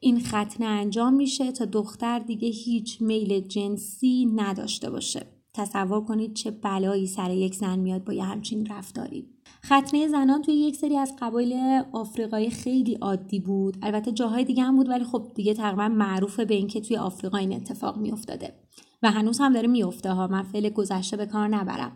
[0.00, 5.26] این ختنه انجام میشه تا دختر دیگه هیچ میل جنسی نداشته باشه.
[5.54, 9.26] تصور کنید چه بلایی سر یک زن میاد با یه همچین رفتاری.
[9.64, 13.76] ختنه زنان توی یک سری از قبایل آفریقایی خیلی عادی بود.
[13.82, 17.52] البته جاهای دیگه هم بود ولی خب دیگه تقریبا معروفه به اینکه توی آفریقا این
[17.52, 18.54] اتفاق میافتاده.
[19.02, 20.26] و هنوز هم داره میفته ها.
[20.26, 21.92] من فعل گذشته به کار نبرم.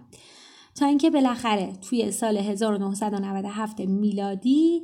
[0.74, 4.82] تا اینکه بالاخره توی سال 1997 میلادی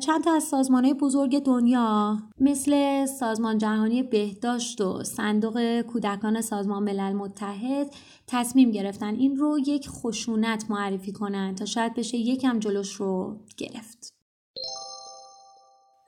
[0.00, 7.12] چند تا از سازمان بزرگ دنیا مثل سازمان جهانی بهداشت و صندوق کودکان سازمان ملل
[7.12, 7.94] متحد
[8.26, 14.14] تصمیم گرفتن این رو یک خشونت معرفی کنن تا شاید بشه یکم جلوش رو گرفت.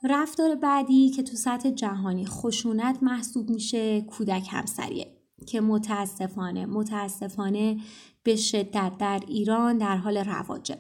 [0.04, 5.13] رفتار بعدی که تو سطح جهانی خشونت محسوب میشه کودک همسریه.
[5.46, 7.76] که متاسفانه متاسفانه
[8.22, 10.78] به شدت در ایران در حال رواجه.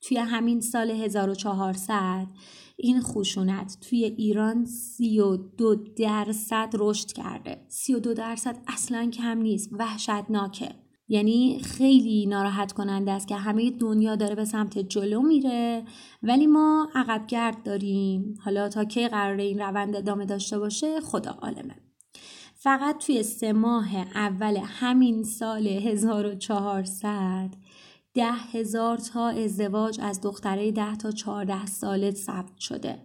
[0.00, 2.26] توی همین سال 1400
[2.76, 7.64] این خشونت توی ایران 32 درصد رشد کرده.
[7.68, 10.74] 32 درصد اصلا کم نیست وحشتناکه.
[11.08, 15.84] یعنی خیلی ناراحت کننده است که همه دنیا داره به سمت جلو میره
[16.22, 18.34] ولی ما عقبگرد داریم.
[18.44, 21.83] حالا تا کی قرار این روند ادامه داشته باشه خدا عالمه.
[22.64, 27.50] فقط توی سه ماه اول همین سال 1400
[28.14, 32.98] ده هزار تا ازدواج از دختره ده تا چهارده ساله ثبت شده.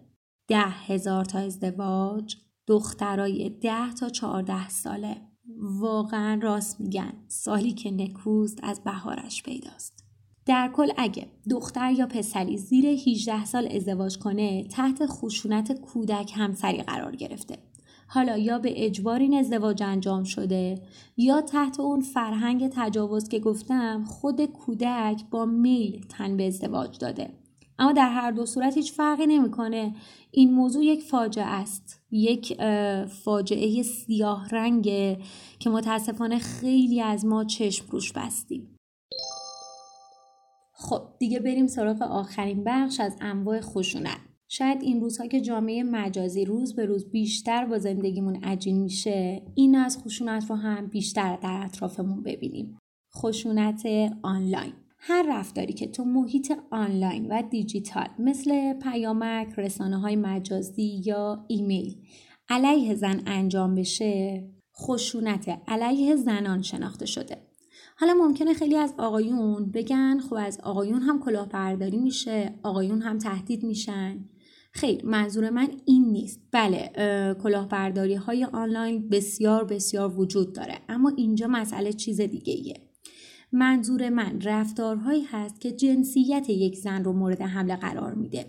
[0.48, 5.16] ده هزار تا ازدواج دخترای ده تا چهارده ساله.
[5.58, 10.04] واقعا راست میگن سالی که نکوست از بهارش پیداست.
[10.46, 16.82] در کل اگه دختر یا پسری زیر 18 سال ازدواج کنه تحت خشونت کودک همسری
[16.82, 17.69] قرار گرفته.
[18.12, 20.82] حالا یا به اجبار این ازدواج انجام شده
[21.16, 27.30] یا تحت اون فرهنگ تجاوز که گفتم خود کودک با میل تن به ازدواج داده.
[27.78, 29.94] اما در هر دو صورت هیچ فرقی نمی‌کنه.
[30.30, 32.00] این موضوع یک فاجعه است.
[32.10, 32.62] یک
[33.06, 35.18] فاجعه سیاه رنگه
[35.58, 38.76] که متاسفانه خیلی از ما چشم روش بستیم.
[40.74, 44.29] خب دیگه بریم سراغ آخرین بخش از انواع خشونت.
[44.52, 49.76] شاید این روزها که جامعه مجازی روز به روز بیشتر با زندگیمون عجین میشه این
[49.76, 52.78] از خشونت رو هم بیشتر در اطرافمون ببینیم.
[53.16, 53.82] خشونت
[54.22, 54.72] آنلاین.
[54.98, 61.96] هر رفتاری که تو محیط آنلاین و دیجیتال مثل پیامک، رسانه های مجازی یا ایمیل
[62.48, 64.44] علیه زن انجام بشه
[64.76, 67.36] خشونت علیه زنان شناخته شده.
[67.96, 73.64] حالا ممکنه خیلی از آقایون بگن خب از آقایون هم کلاهبرداری میشه آقایون هم تهدید
[73.64, 74.24] میشن.
[74.72, 76.40] خیر منظور من این نیست.
[76.52, 76.90] بله
[77.42, 82.90] کلاهبرداری های آنلاین بسیار بسیار وجود داره اما اینجا مسئله چیز دیگه ایه.
[83.52, 88.46] منظور من رفتارهایی هست که جنسیت یک زن رو مورد حمله قرار میده.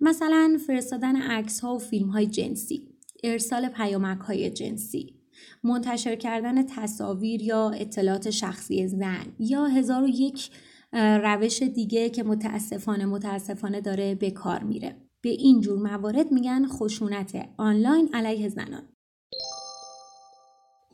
[0.00, 2.88] مثلا فرستادن عکس ها و فیلم های جنسی
[3.24, 5.14] ارسال پیامک های جنسی
[5.64, 10.50] منتشر کردن تصاویر یا اطلاعات شخصی زن یا هزار و یک
[10.92, 15.05] روش دیگه که متاسفانه متاسفانه داره به کار میره.
[15.26, 18.82] به این جور موارد میگن خشونت آنلاین علیه زنان.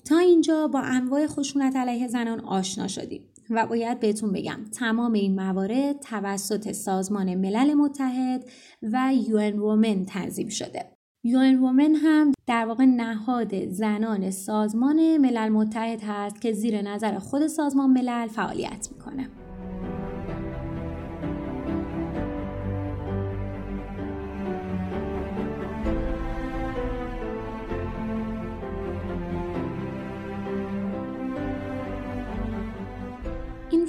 [0.05, 5.35] تا اینجا با انواع خشونت علیه زنان آشنا شدیم و باید بهتون بگم تمام این
[5.35, 8.45] موارد توسط سازمان ملل متحد
[8.83, 10.85] و یون وومن تنظیم شده.
[11.25, 17.47] یون وومن هم در واقع نهاد زنان سازمان ملل متحد هست که زیر نظر خود
[17.47, 19.42] سازمان ملل فعالیت می‌کنه.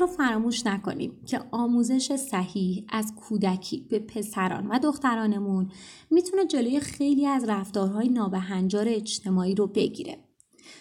[0.03, 5.71] رو فراموش نکنیم که آموزش صحیح از کودکی به پسران و دخترانمون
[6.11, 10.17] می‌تونه جلوی خیلی از رفتارهای نابهنجار اجتماعی رو بگیره.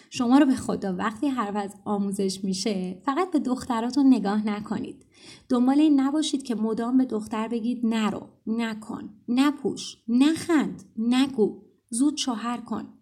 [0.09, 5.05] شما رو به خدا وقتی حرف از آموزش میشه فقط به دختراتون نگاه نکنید.
[5.49, 12.57] دنبال این نباشید که مدام به دختر بگید نرو، نکن، نپوش، نخند، نگو، زود شوهر
[12.57, 12.93] کن.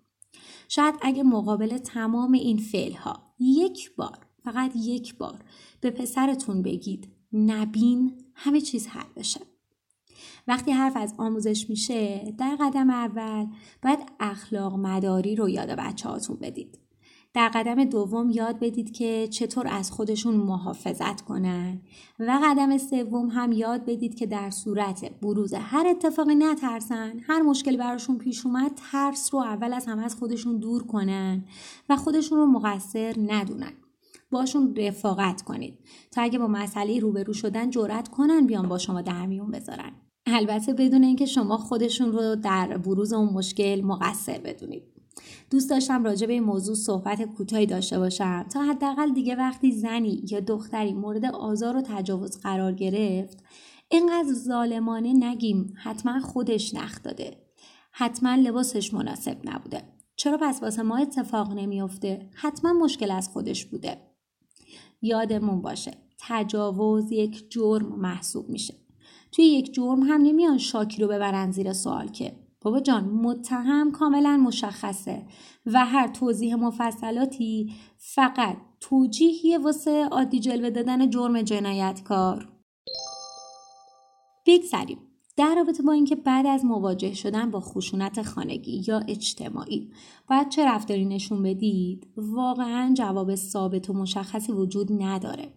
[0.68, 5.40] شاید اگه مقابل تمام این فعل ها یک بار فقط یک بار
[5.82, 9.42] به پسرتون بگید نبین همه چیز حل بشه.
[10.48, 13.48] وقتی حرف از آموزش میشه در قدم اول
[13.84, 16.82] باید اخلاق مداری رو یاد بچه هاتون بدید.
[17.34, 21.82] در قدم دوم یاد بدید که چطور از خودشون محافظت کنن
[22.20, 27.78] و قدم سوم هم یاد بدید که در صورت بروز هر اتفاقی نترسن هر مشکلی
[27.78, 31.46] براشون پیش اومد ترس رو اول از همه از خودشون دور کنن
[31.90, 33.74] و خودشون رو مقصر ندونن.
[34.32, 35.80] باشون رفاقت کنید.
[36.12, 39.92] تا اگه با مسئله روبرو شدن جرأت کنن بیان با شما در میون بذارن.
[40.26, 44.84] البته بدون اینکه شما خودشون رو در بروز اون مشکل مقصر بدونید.
[45.50, 48.46] دوست داشتم راجع به این موضوع صحبت کوتاهی داشته باشم.
[48.54, 53.44] تا حداقل دیگه وقتی زنی یا دختری مورد آزار و تجاوز قرار گرفت
[53.90, 57.38] اینقدر ظالمانه نگیم حتما خودش نخ داده.
[57.92, 59.82] حتما لباسش مناسب نبوده.
[60.16, 64.11] چرا پس واسه ما اتفاق نمیافته؟ حتما مشکل از خودش بوده.
[65.02, 68.74] یادمون باشه تجاوز یک جرم محسوب میشه.
[69.32, 74.38] توی یک جرم هم نمیان شاکی رو ببرن زیر سوال که بابا جان متهم کاملا
[74.38, 75.26] مشخصه
[75.66, 82.50] و هر توضیح مفصلاتی فقط توجیهیه واسه عادی جلوه دادن جرم جنایتکار.
[84.46, 85.11] بگذریم.
[85.38, 89.92] در رابطه با اینکه بعد از مواجه شدن با خشونت خانگی یا اجتماعی
[90.30, 95.54] باید چه رفتاری نشون بدید؟ واقعا جواب ثابت و مشخصی وجود نداره.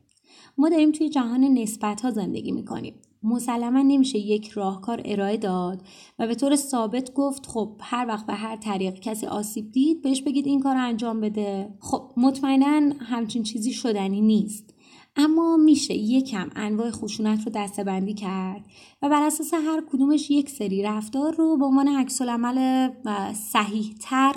[0.58, 2.94] ما داریم توی جهان نسبت ها زندگی می‌کنیم.
[3.22, 5.82] مسلما نمیشه یک راهکار ارائه داد
[6.18, 10.22] و به طور ثابت گفت خب هر وقت به هر طریق کسی آسیب دید بهش
[10.22, 11.74] بگید این کار انجام بده.
[11.80, 14.73] خب مطمئنا همچین چیزی شدنی نیست.
[15.16, 18.64] اما میشه یکم انواع خشونت رو دستبندی کرد
[19.02, 22.88] و بر اساس هر کدومش یک سری رفتار رو به عنوان عکس العمل
[23.32, 24.34] صحیح تر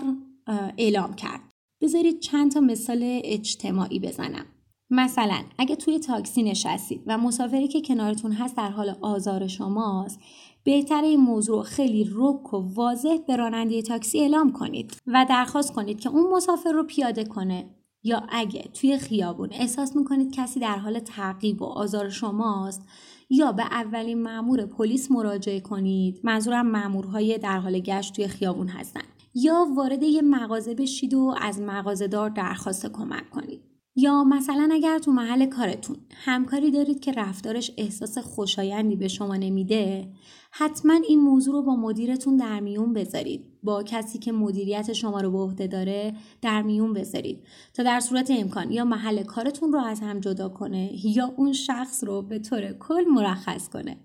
[0.78, 1.42] اعلام کرد.
[1.82, 4.46] بذارید چند تا مثال اجتماعی بزنم.
[4.90, 10.20] مثلا اگه توی تاکسی نشستید و مسافری که کنارتون هست در حال آزار شماست
[10.64, 16.00] بهتر این موضوع خیلی رک و واضح به راننده تاکسی اعلام کنید و درخواست کنید
[16.00, 17.66] که اون مسافر رو پیاده کنه.
[18.04, 22.82] یا اگه توی خیابون احساس می‌کنید کسی در حال تعقیب و آزار شماست
[23.30, 29.02] یا به اولین مامور پلیس مراجعه کنید منظورم مامورهای در حال گشت توی خیابون هستن
[29.36, 33.77] یا وارد یه مغازه بشید و از مغازهدار درخواست کمک کنید.
[34.00, 40.08] یا مثلا اگر تو محل کارتون همکاری دارید که رفتارش احساس خوشایندی به شما نمیده
[40.52, 43.46] حتما این موضوع رو با مدیرتون در میون بذارید.
[43.64, 47.44] با کسی که مدیریت شما رو به عهده داره در میون بذارید.
[47.74, 52.04] تا در صورت امکان یا محل کارتون رو از هم جدا کنه یا اون شخص
[52.04, 53.98] رو به طور کل مرخص کنه.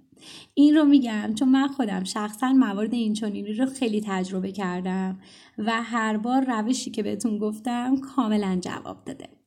[0.54, 5.18] این رو میگم چون من خودم شخصا موارد اینچنینی رو خیلی تجربه کردم
[5.58, 9.41] و هر بار روشی که بهتون گفتم کاملا جواب داده.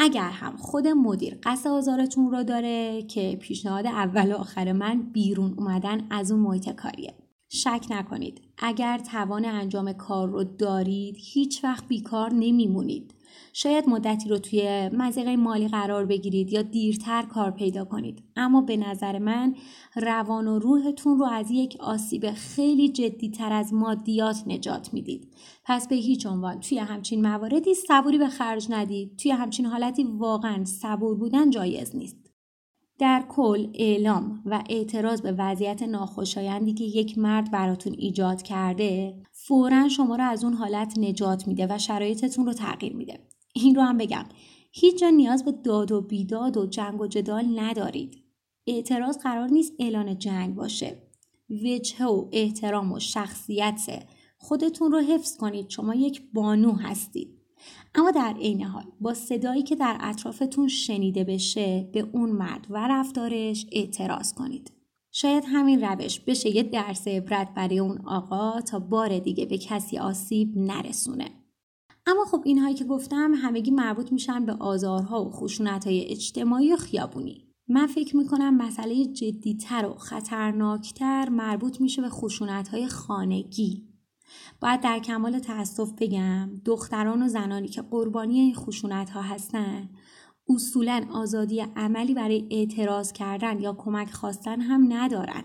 [0.00, 5.54] اگر هم خود مدیر قصد آزارتون رو داره که پیشنهاد اول و آخر من بیرون
[5.58, 7.14] اومدن از اون محیط کاریه.
[7.48, 8.40] شک نکنید.
[8.58, 13.14] اگر توان انجام کار رو دارید هیچ وقت بیکار نمیمونید.
[13.52, 18.22] شاید مدتی رو توی مزیقه مالی قرار بگیرید یا دیرتر کار پیدا کنید.
[18.36, 19.54] اما به نظر من
[19.96, 25.28] روان و روحتون رو از یک آسیب خیلی جدیتر از مادیات نجات می‌دید.
[25.64, 29.16] پس به هیچ عنوان توی همچین مواردی صبوری به خرج ندید.
[29.16, 32.28] توی همچین حالتی واقعا صبور بودن جایز نیست.
[32.98, 39.14] در کل اعلام و اعتراض به وضعیت ناخوشایندی که یک مرد براتون ایجاد کرده
[39.48, 43.18] فورا شما رو از اون حالت نجات میده و شرایطتون رو تغییر میده.
[43.54, 44.24] این رو هم بگم.
[44.72, 48.24] هیچ جا نیاز به داد و بیداد و جنگ و جدال ندارید.
[48.66, 51.02] اعتراض قرار نیست اعلان جنگ باشه.
[51.50, 54.06] وجهه و احترام و شخصیت
[54.38, 55.68] خودتون رو حفظ کنید.
[55.68, 57.38] شما یک بانو هستید.
[57.94, 62.88] اما در عین حال با صدایی که در اطرافتون شنیده بشه به اون مرد و
[62.88, 64.77] رفتارش اعتراض کنید.
[65.12, 69.98] شاید همین روش بشه یه درس عبرت برای اون آقا تا بار دیگه به کسی
[69.98, 71.30] آسیب نرسونه.
[72.06, 77.44] اما خب اینهایی که گفتم همگی مربوط میشن به آزارها و خشونتهای اجتماعی و خیابونی.
[77.68, 83.88] من فکر می‌کنم مسئله جدیتر و خطرناکتر مربوط میشه به خشونتهای خانگی.
[84.60, 89.88] باید در کمال تاسف بگم دختران و زنانی که قربانی این خشونت ها هستن
[90.48, 95.44] اصولا آزادی عملی برای اعتراض کردن یا کمک خواستن هم ندارن.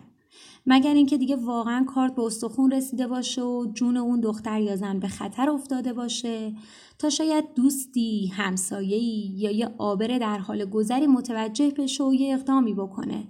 [0.66, 5.00] مگر اینکه دیگه واقعا کارت به استخون رسیده باشه و جون اون دختر یا زن
[5.00, 6.54] به خطر افتاده باشه؟
[7.00, 12.74] تا شاید دوستی همسایه‌ای یا یه آبر در حال گذری متوجه بشه و یه اقدامی
[12.74, 13.28] بکنه.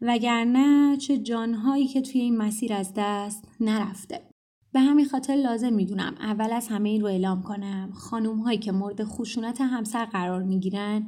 [0.00, 4.27] وگرنه چه جانهایی که توی این مسیر از دست نرفته.
[4.72, 7.90] به همین خاطر لازم می‌دونم اول از همه این رو اعلام کنم.
[7.94, 11.06] خانوم هایی که مورد خشونت همسر قرار می‌گیرن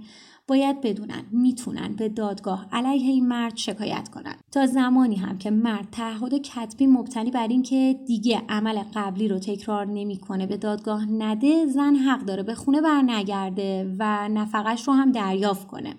[0.48, 4.34] باید بدونن می‌تونن به دادگاه علیه این مرد شکایت کنن.
[4.52, 9.86] تا زمانی هم که مرد تعهد کتبی مبتنی بر اینکه دیگه عمل قبلی رو تکرار
[9.86, 15.66] نمی‌کنه به دادگاه نده زن حق داره به خونه برنگرده و نفقش رو هم دریافت
[15.66, 15.94] کنه.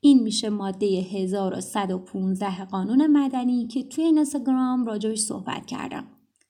[0.00, 6.04] این میشه ماده 1115 قانون مدنی که توی اینستاگرام راجبش صحبت کردم.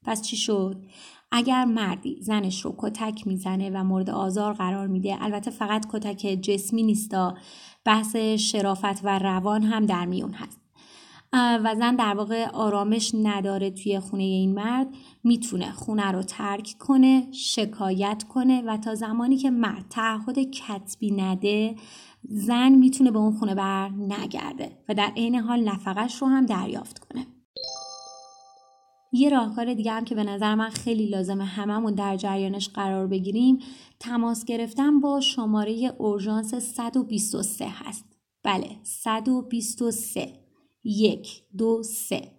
[0.04, 0.76] پس چی شد؟
[1.30, 6.82] اگر مردی زنش رو کتک می‌زنه و مورد آزار قرار میده البته فقط کتک جسمی
[6.82, 7.34] نیستا
[7.84, 10.60] بحث شرافت و روان هم در میون هست.
[11.36, 14.86] و زن در واقع آرامش نداره توی خونه این مرد.
[15.24, 21.76] می‌تونه خونه رو ترک کنه شکایت کنه و تا زمانی که مرد تعهد کتبی نده
[22.22, 26.98] زن می‌تونه به اون خونه بر نگرده و در عین حال نفقش رو هم دریافت
[26.98, 27.26] کنه.
[29.16, 33.58] یه راهکار دیگه هم که به نظر من خیلی لازمه هممون در جریانش قرار بگیریم
[34.00, 38.04] تماس گرفتن با شماره اورژانس 123 هست.
[38.42, 40.32] بله 123
[40.84, 42.32] یک دو سه.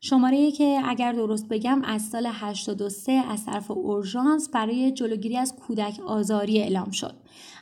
[0.00, 6.00] شماره که اگر درست بگم از سال 83 از طرف اورژانس برای جلوگیری از کودک
[6.06, 7.14] آزاری اعلام شد.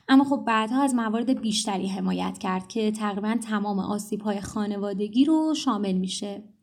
[0.08, 5.54] اما خب بعدها از موارد بیشتری حمایت کرد که تقریبا تمام آسیب های خانوادگی رو
[5.54, 6.55] شامل میشه.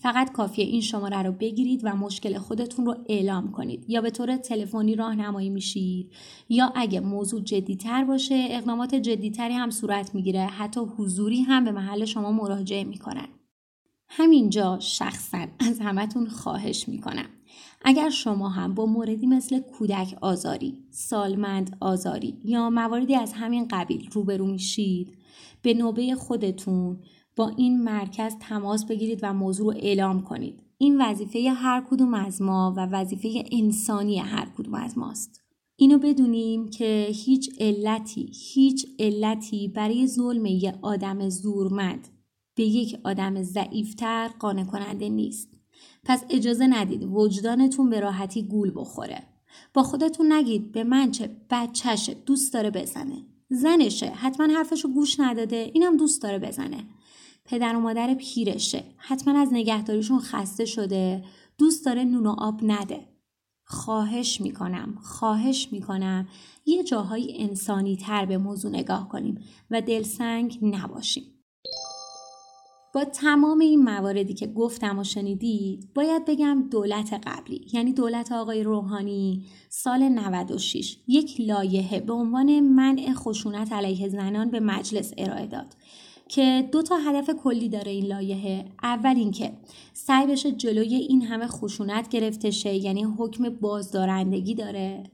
[0.00, 3.84] فقط کافیه این شماره رو بگیرید و مشکل خودتون رو اعلام کنید.
[3.88, 6.12] یا به طور تلفنی راهنمایی میشید
[6.48, 10.40] یا اگه موضوع جدیتر باشه اقدامات جدیتری هم صورت می‌گیره.
[10.40, 13.28] حتی حضوری هم به محل شما مراجعه می‌کنن.
[14.08, 17.28] همینجا شخصا از همتون خواهش می‌کنم.
[17.82, 24.08] اگر شما هم با موردی مثل کودک آزاری، سالمند آزاری یا مواردی از همین قبیل
[24.12, 25.18] روبرو میشید
[25.62, 27.00] به نوبه خودتون
[27.38, 30.62] با این مرکز تماس بگیرید و موضوع رو اعلام کنید.
[30.78, 35.40] این وظیفه هر کدوم از ما و وظیفه انسانی هر کدوم از ماست.
[35.76, 42.08] اینو بدونیم که هیچ علتی هیچ علتی برای ظلم یه آدم زورمند
[42.54, 45.48] به یک آدم ضعیفتر قانع کننده نیست.
[46.04, 49.22] پس اجازه ندید وجدانتون به راحتی گول بخوره.
[49.74, 53.24] با خودتون نگید به من چه بچهشه دوست داره بزنه.
[53.50, 56.84] زنشه حتما حرفشو گوش نداده اینم دوست داره بزنه.
[57.48, 58.84] پدر و مادر پیرشه.
[58.96, 61.24] حتما از نگهداریشون خسته شده.
[61.58, 63.00] دوست داره نون و آب نده.
[63.64, 66.28] خواهش می‌کنم خواهش می‌کنم.
[66.66, 69.40] یه جاهای انسانی تر به موضوع نگاه کنیم
[69.70, 71.24] و دلسنگ نباشیم.
[72.94, 78.62] با تمام این مواردی که گفتم و شنیدید باید بگم دولت قبلی یعنی دولت آقای
[78.62, 85.74] روحانی سال 96 یک لایحه به عنوان منع خشونت علیه زنان به مجلس ارائه داد.
[86.28, 88.64] که دو تا هدف کلی داره این لایحه.
[88.82, 89.52] اول اینکه
[89.92, 95.10] سعی بشه جلوی این همه خشونت گرفته شه یعنی حکم بازدارندگی داره.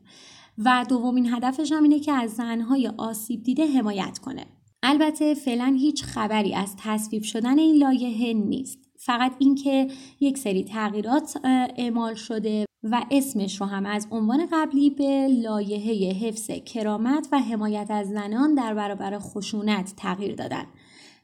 [0.59, 4.47] و دومین هدفش هم اینه که از زنهای آسیب دیده حمایت کنه.
[4.83, 8.79] البته فعلا هیچ خبری از تصویب شدن این لایحه نیست.
[8.99, 9.89] فقط اینکه
[10.21, 11.39] یک سری تغییرات
[11.77, 17.87] اعمال شده و اسمش رو هم از عنوان قبلی به لایحه حفظ کرامت و حمایت
[17.91, 20.65] از زنان در برابر خشونت تغییر دادن.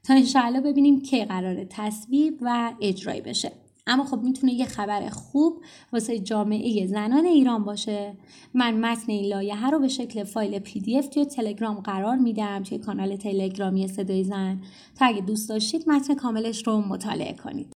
[0.02, 3.52] تا انشاءالله ببینیم کی قرار تصویب و اجرایی بشه.
[3.86, 8.16] اما خب می‌تونه یه خبر خوب واسه جامعه زنان ایران باشه.
[8.54, 12.62] من متن این لایحه رو به شکل فایل پی دی اف توی تلگرام قرار میدم
[12.62, 14.60] توی کانال تلگرامی صدای زن.
[14.98, 17.72] تا اگه دوست داشتید متن کاملش رو مطالعه کنید.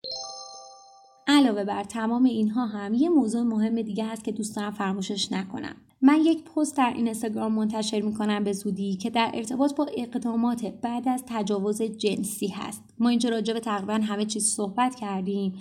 [1.27, 5.77] علاوه بر تمام اینها هم یه موضوع مهم دیگه هست که دوست دارم فراموشش نکنم.
[6.03, 11.09] من یک پست در اینستاگرام منتشر می‌کنم به زودی که در ارتباط با اقدامات بعد
[11.09, 12.85] از تجاوز جنسی هست.
[12.99, 15.55] ما اینجا راجع به تقریبا همه چیز صحبت کردیم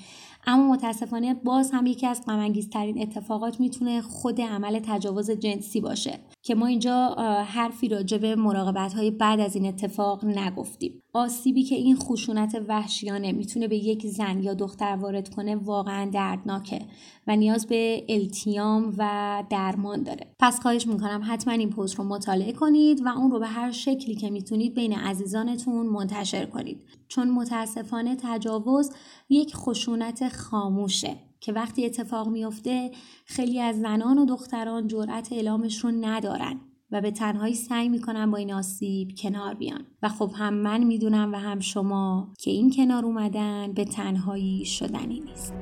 [0.48, 6.56] اما متاسفانه باز هم یکی از غمانگیزترین اتفاقات می‌تونه خود عمل تجاوز جنسی باشه که
[6.56, 7.08] ما اینجا
[7.48, 11.04] حرفی راجع به مراقبت های بعد از این اتفاق نگفتیم.
[11.14, 16.82] آسیبی که این خشونت وحشیانه می‌تونه به یک زن یا دختر وارد کنه واقعا دردناکه
[17.28, 20.28] و نیاز به التیام و درمان داره.
[20.40, 24.16] پس خواهش می‌کنم حتما این پست رو مطالعه کنید و اون رو به هر شکلی
[24.16, 26.82] که می‌تونید بین عزیزانتون منتشر کنید.
[27.08, 28.92] چون متاسفانه تجاوز
[29.30, 32.92] یک خشونت خاموشه که وقتی اتفاق میافته
[33.26, 36.60] خیلی از زنان و دختران جرأت اعلامش رو ندارن.
[36.92, 41.34] و به تنهایی سعی می‌کنن با این آسیب کنار بیان و خب هم من می‌دونم
[41.34, 45.54] و هم شما که این کنار اومدن به تنهایی شدنی نیست.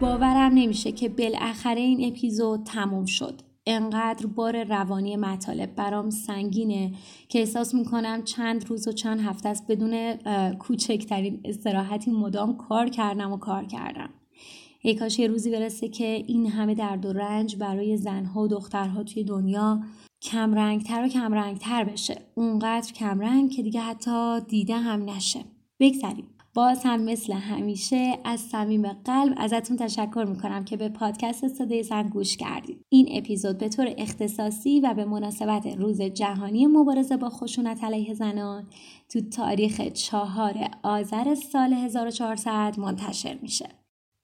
[0.00, 3.47] باورم نمیشه که بالاخره این اپیزود تموم شد.
[3.70, 6.92] انقدر بار روانی مطالب برام سنگینه
[7.28, 10.16] که احساس می‌کنم چند روز و چند هفته است بدون
[10.52, 14.10] کوچکترین استراحتی مدام کار کردم و کار کردم.
[14.82, 19.02] ای کاش یه روزی برسه که این همه درد و رنج برای زنها و دخترها
[19.02, 19.80] توی دنیا
[20.22, 22.20] کمرنگتر و کمرنگتر بشه.
[22.34, 25.40] اونقدر کمرنگ که دیگه حتی دیده هم نشه.
[25.80, 26.26] بگذریم.
[26.58, 32.02] باز هم مثل همیشه از صمیم قلب ازتون تشکر می‌کنم که به پادکست صدای زن
[32.02, 32.80] گوش کردید.
[32.88, 38.66] این اپیزود به طور اختصاصی و به مناسبت روز جهانی مبارزه با خشونت علیه زنان
[39.08, 43.68] تو تاریخ چهار آذر سال 1400 منتشر میشه.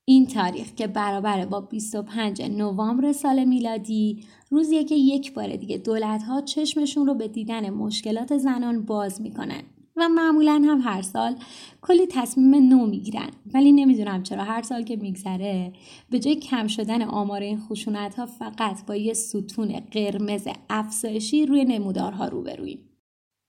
[0.08, 6.22] این تاریخ که برابر با 25 نوامبر سال میلادی روزیه که یک بار دیگه دولت
[6.22, 9.62] ها چشمشون رو به دیدن مشکلات زنان باز می‌کنن.
[9.96, 11.36] و معمولا هم هر سال
[11.82, 13.30] کلی تصمیم نو می‌گیرن.
[13.54, 15.72] ولی نمی‌دونم چرا هر سال که میگذره
[16.10, 21.64] به جای کم شدن آمار این خشونت ها فقط با یه ستون قرمز افزایشی روی
[21.64, 22.90] نمودارها روبرویم.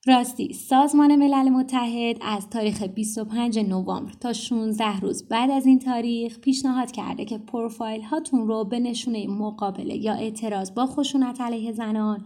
[0.08, 6.40] راستی سازمان ملل متحد از تاریخ 25 نوامبر تا 16 روز بعد از این تاریخ
[6.40, 12.26] پیشنهاد کرده که پروفایل هاتون رو به نشونه مقابله یا اعتراض با خشونت علیه زنان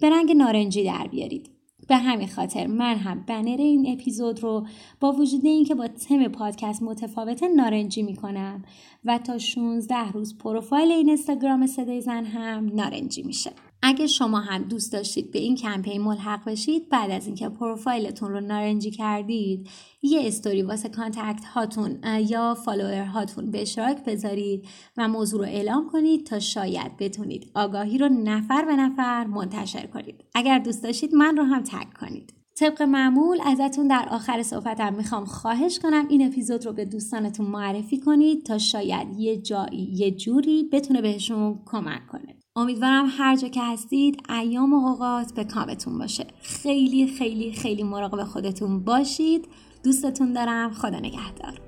[0.00, 1.57] به رنگ نارنجی در بیارید.
[1.88, 4.66] به همین خاطر من هم بنر این اپیزود رو
[5.00, 8.64] با وجود اینکه با تم پادکست متفاوت نارنجی می‌کنم
[9.04, 13.50] و تا 16 روز پروفایل این اینستاگرام صدای زن هم نارنجی میشه.
[13.82, 18.40] اگه شما هم دوست داشتید به این کمپین ملحق بشید بعد از اینکه پروفایلتون رو
[18.40, 19.68] نارنجی کردید
[20.02, 21.98] یه استوری واسه contact هاتون
[22.28, 27.98] یا follower هاتون به اشتراک بذارید و موضوع رو اعلام کنید تا شاید بتونید آگاهی
[27.98, 30.24] رو نفر به نفر منتشر کنید.
[30.34, 32.34] اگر دوست داشتید من رو هم tag کنید.
[32.58, 38.00] طبق معمول ازتون در آخر صحبتم می‌خوام خواهش کنم این اپیزود رو به دوستانتون معرفی
[38.00, 42.37] کنید تا شاید یه جایی یه جوری بتونه بهشون کمک کنه.
[42.58, 46.26] امیدوارم هر جا که هستید ایام و اوقات به کامتون باشه.
[46.42, 49.48] خیلی خیلی خیلی مراقب خودتون باشید.
[49.84, 50.70] دوستتون دارم.
[50.70, 51.67] خدا نگهدار.